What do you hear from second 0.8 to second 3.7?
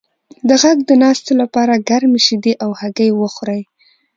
د ناستې لپاره ګرمې شیدې او هګۍ وخورئ